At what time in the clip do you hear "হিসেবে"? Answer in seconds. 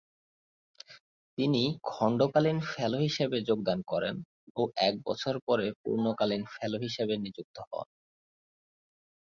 2.97-3.37, 6.79-7.13